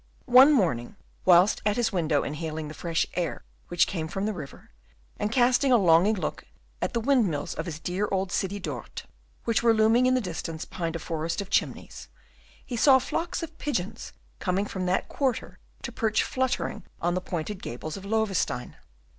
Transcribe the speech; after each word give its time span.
One 0.25 0.51
morning, 0.51 0.95
whilst 1.25 1.61
at 1.63 1.75
his 1.75 1.91
window 1.91 2.23
inhaling 2.23 2.69
the 2.69 2.73
fresh 2.73 3.05
air 3.13 3.43
which 3.67 3.85
came 3.85 4.07
from 4.07 4.25
the 4.25 4.33
river, 4.33 4.71
and 5.19 5.31
casting 5.31 5.71
a 5.71 5.77
longing 5.77 6.15
look 6.15 6.43
to 6.81 6.87
the 6.87 6.99
windmills 6.99 7.53
of 7.53 7.67
his 7.67 7.79
dear 7.79 8.09
old 8.11 8.31
city 8.31 8.57
Dort, 8.59 9.05
which 9.43 9.61
were 9.61 9.75
looming 9.75 10.07
in 10.07 10.15
the 10.15 10.19
distance 10.19 10.65
behind 10.65 10.95
a 10.95 10.97
forest 10.97 11.39
of 11.39 11.51
chimneys, 11.51 12.07
he 12.65 12.75
saw 12.75 12.97
flocks 12.97 13.43
of 13.43 13.59
pigeons 13.59 14.11
coming 14.39 14.65
from 14.65 14.87
that 14.87 15.07
quarter 15.07 15.59
to 15.83 15.91
perch 15.91 16.23
fluttering 16.23 16.81
on 16.99 17.13
the 17.13 17.21
pointed 17.21 17.61
gables 17.61 17.95
of 17.95 18.03
Loewestein. 18.03 18.77